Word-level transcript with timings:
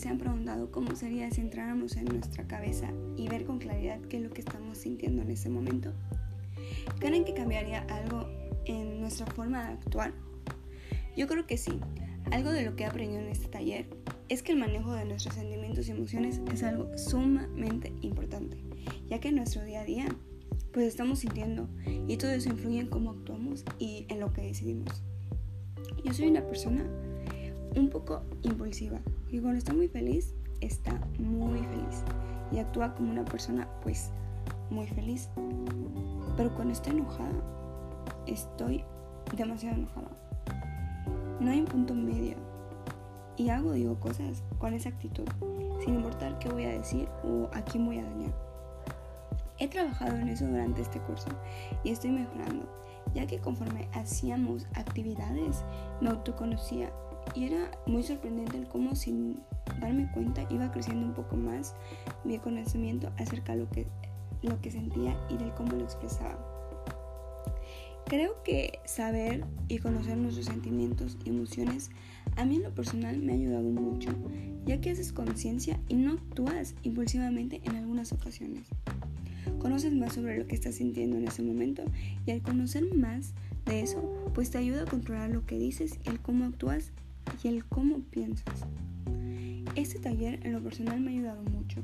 pensado 0.00 0.70
cómo 0.70 0.96
sería 0.96 1.30
si 1.30 1.40
entráramos 1.40 1.96
en 1.96 2.06
nuestra 2.06 2.46
cabeza 2.46 2.90
y 3.16 3.28
ver 3.28 3.44
con 3.44 3.58
claridad 3.58 4.00
qué 4.08 4.16
es 4.16 4.22
lo 4.22 4.30
que 4.30 4.40
estamos 4.40 4.78
sintiendo 4.78 5.22
en 5.22 5.30
ese 5.30 5.48
momento? 5.48 5.92
¿Creen 6.98 7.24
que 7.24 7.34
cambiaría 7.34 7.80
algo 7.88 8.26
en 8.64 9.00
nuestra 9.00 9.26
forma 9.26 9.66
de 9.66 9.74
actuar? 9.74 10.12
Yo 11.16 11.26
creo 11.26 11.46
que 11.46 11.56
sí. 11.56 11.78
Algo 12.32 12.50
de 12.50 12.62
lo 12.62 12.76
que 12.76 12.84
he 12.84 12.86
aprendido 12.86 13.20
en 13.20 13.28
este 13.28 13.48
taller 13.48 13.86
es 14.28 14.42
que 14.42 14.52
el 14.52 14.58
manejo 14.58 14.92
de 14.94 15.04
nuestros 15.04 15.34
sentimientos 15.34 15.88
y 15.88 15.90
emociones 15.90 16.40
es 16.52 16.62
algo 16.62 16.96
sumamente 16.96 17.92
importante, 18.00 18.56
ya 19.08 19.20
que 19.20 19.28
en 19.28 19.36
nuestro 19.36 19.64
día 19.64 19.82
a 19.82 19.84
día 19.84 20.08
pues 20.72 20.86
estamos 20.86 21.20
sintiendo 21.20 21.68
y 22.08 22.16
todo 22.16 22.30
eso 22.30 22.48
influye 22.48 22.80
en 22.80 22.88
cómo 22.88 23.10
actuamos 23.10 23.64
y 23.78 24.06
en 24.08 24.20
lo 24.20 24.32
que 24.32 24.42
decidimos. 24.42 25.02
Yo 26.04 26.12
soy 26.12 26.28
una 26.28 26.46
persona 26.46 26.84
un 27.76 27.88
poco 27.88 28.22
impulsiva 28.42 29.00
y 29.30 29.38
cuando 29.38 29.58
está 29.58 29.72
muy 29.72 29.88
feliz, 29.88 30.34
está 30.60 30.92
muy 31.18 31.60
feliz 31.60 32.04
y 32.52 32.58
actúa 32.58 32.94
como 32.94 33.10
una 33.10 33.24
persona 33.24 33.68
pues 33.82 34.10
muy 34.70 34.86
feliz. 34.86 35.28
Pero 36.36 36.54
cuando 36.54 36.72
estoy 36.72 36.94
enojada, 36.94 37.32
estoy 38.26 38.84
demasiado 39.36 39.76
enojada. 39.76 40.10
No 41.40 41.50
hay 41.50 41.60
un 41.60 41.66
punto 41.66 41.94
medio. 41.94 42.36
Y 43.36 43.48
hago, 43.48 43.72
digo 43.72 43.98
cosas 44.00 44.42
con 44.58 44.74
esa 44.74 44.90
actitud, 44.90 45.24
sin 45.82 45.94
importar 45.94 46.38
qué 46.38 46.48
voy 46.50 46.64
a 46.64 46.72
decir 46.72 47.08
o 47.24 47.48
a 47.54 47.62
quién 47.62 47.86
voy 47.86 47.98
a 47.98 48.04
dañar. 48.04 48.34
He 49.58 49.68
trabajado 49.68 50.16
en 50.16 50.28
eso 50.28 50.46
durante 50.46 50.82
este 50.82 51.00
curso 51.00 51.28
y 51.84 51.90
estoy 51.90 52.10
mejorando, 52.10 52.66
ya 53.14 53.26
que 53.26 53.38
conforme 53.38 53.88
hacíamos 53.92 54.66
actividades 54.74 55.64
me 56.00 56.10
autoconocía 56.10 56.90
y 57.34 57.44
era 57.44 57.70
muy 57.86 58.02
sorprendente 58.02 58.56
el 58.56 58.68
cómo 58.68 58.94
sin 58.94 59.40
darme 59.80 60.10
cuenta 60.12 60.46
iba 60.50 60.70
creciendo 60.70 61.06
un 61.06 61.14
poco 61.14 61.36
más 61.36 61.74
mi 62.24 62.38
conocimiento 62.38 63.10
acerca 63.18 63.52
de 63.54 63.60
lo 63.60 63.70
que, 63.70 63.86
lo 64.42 64.60
que 64.60 64.70
sentía 64.70 65.16
y 65.28 65.36
del 65.36 65.52
cómo 65.54 65.72
lo 65.72 65.84
expresaba. 65.84 66.38
Creo 68.06 68.42
que 68.42 68.80
saber 68.84 69.44
y 69.68 69.78
conocer 69.78 70.16
nuestros 70.16 70.46
sentimientos 70.46 71.16
y 71.24 71.28
emociones 71.28 71.90
a 72.36 72.44
mí 72.44 72.56
en 72.56 72.64
lo 72.64 72.74
personal 72.74 73.18
me 73.18 73.32
ha 73.32 73.36
ayudado 73.36 73.70
mucho, 73.70 74.10
ya 74.66 74.80
que 74.80 74.90
haces 74.90 75.12
conciencia 75.12 75.80
y 75.88 75.94
no 75.94 76.14
actúas 76.14 76.74
impulsivamente 76.82 77.60
en 77.64 77.76
algunas 77.76 78.12
ocasiones. 78.12 78.66
Conoces 79.58 79.92
más 79.92 80.14
sobre 80.14 80.38
lo 80.38 80.46
que 80.46 80.54
estás 80.54 80.76
sintiendo 80.76 81.18
en 81.18 81.28
ese 81.28 81.42
momento 81.42 81.84
y 82.26 82.30
al 82.30 82.42
conocer 82.42 82.94
más 82.94 83.34
de 83.66 83.82
eso, 83.82 84.02
pues 84.34 84.50
te 84.50 84.58
ayuda 84.58 84.82
a 84.82 84.86
controlar 84.86 85.30
lo 85.30 85.44
que 85.46 85.58
dices, 85.58 85.98
el 86.04 86.18
cómo 86.20 86.46
actúas 86.46 86.92
y 87.42 87.48
el 87.48 87.64
cómo 87.64 88.00
piensas. 88.10 88.66
Este 89.76 89.98
taller 89.98 90.44
en 90.44 90.52
lo 90.52 90.62
personal 90.62 91.00
me 91.00 91.10
ha 91.10 91.14
ayudado 91.14 91.42
mucho. 91.44 91.82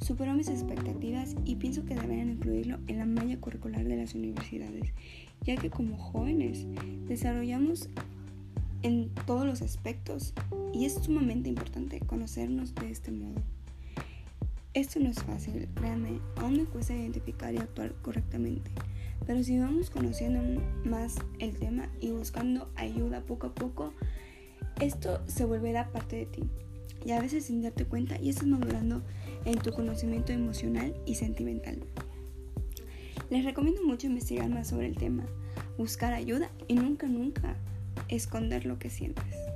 Superó 0.00 0.34
mis 0.34 0.48
expectativas 0.48 1.36
y 1.44 1.56
pienso 1.56 1.84
que 1.84 1.94
deberían 1.94 2.30
incluirlo 2.30 2.78
en 2.86 2.98
la 2.98 3.06
malla 3.06 3.38
curricular 3.38 3.84
de 3.84 3.96
las 3.96 4.14
universidades, 4.14 4.92
ya 5.42 5.56
que 5.56 5.70
como 5.70 5.96
jóvenes 5.98 6.66
desarrollamos 7.06 7.88
en 8.82 9.10
todos 9.26 9.44
los 9.44 9.60
aspectos 9.62 10.32
y 10.72 10.86
es 10.86 10.94
sumamente 10.94 11.48
importante 11.48 12.00
conocernos 12.00 12.74
de 12.74 12.90
este 12.90 13.10
modo. 13.10 13.42
Esto 14.72 15.00
no 15.00 15.10
es 15.10 15.22
fácil, 15.22 15.68
créanme, 15.74 16.20
aún 16.36 16.58
me 16.58 16.64
cuesta 16.64 16.94
identificar 16.94 17.52
y 17.52 17.58
actuar 17.58 17.92
correctamente, 18.02 18.70
pero 19.26 19.42
si 19.42 19.58
vamos 19.58 19.90
conociendo 19.90 20.62
más 20.84 21.18
el 21.40 21.56
tema 21.56 21.88
y 22.00 22.10
buscando 22.10 22.70
ayuda 22.76 23.20
poco 23.20 23.48
a 23.48 23.54
poco, 23.54 23.92
esto 24.80 25.20
se 25.26 25.44
volverá 25.44 25.92
parte 25.92 26.16
de 26.16 26.26
ti 26.26 26.42
y 27.04 27.12
a 27.12 27.20
veces 27.20 27.44
sin 27.44 27.62
darte 27.62 27.84
cuenta 27.84 28.20
y 28.20 28.30
estás 28.30 28.46
madurando 28.46 29.02
en 29.44 29.58
tu 29.58 29.72
conocimiento 29.72 30.32
emocional 30.32 30.94
y 31.06 31.14
sentimental. 31.14 31.78
Les 33.30 33.44
recomiendo 33.44 33.82
mucho 33.84 34.06
investigar 34.06 34.48
más 34.48 34.68
sobre 34.68 34.86
el 34.86 34.96
tema, 34.96 35.24
buscar 35.78 36.12
ayuda 36.12 36.50
y 36.66 36.74
nunca, 36.74 37.06
nunca 37.06 37.56
esconder 38.08 38.66
lo 38.66 38.78
que 38.78 38.90
sientes. 38.90 39.49